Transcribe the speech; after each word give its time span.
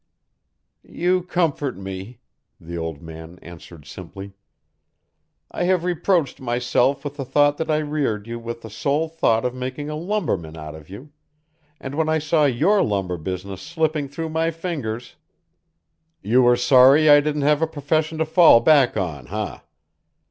"You 0.81 1.21
comfort 1.21 1.77
me," 1.77 2.21
the 2.59 2.75
old 2.75 3.03
man 3.03 3.37
answered 3.43 3.85
simply. 3.85 4.33
"I 5.51 5.65
have 5.65 5.83
reproached 5.83 6.41
myself 6.41 7.03
with 7.03 7.17
the 7.17 7.23
thought 7.23 7.57
that 7.59 7.69
I 7.69 7.77
reared 7.77 8.25
you 8.25 8.39
with 8.39 8.63
the 8.63 8.69
sole 8.71 9.07
thought 9.07 9.45
of 9.45 9.53
making 9.53 9.91
a 9.91 9.95
lumberman 9.95 10.57
out 10.57 10.73
of 10.73 10.89
you 10.89 11.11
and 11.79 11.93
when 11.93 12.09
I 12.09 12.17
saw 12.17 12.45
your 12.45 12.81
lumber 12.81 13.17
business 13.19 13.61
slipping 13.61 14.09
through 14.09 14.29
my 14.29 14.49
fingers" 14.49 15.17
"You 16.23 16.41
were 16.41 16.57
sorry 16.57 17.07
I 17.07 17.19
didn't 17.21 17.43
have 17.43 17.61
a 17.61 17.67
profession 17.67 18.17
to 18.17 18.25
fall 18.25 18.59
back 18.59 18.97
on, 18.97 19.27
eh? 19.27 19.59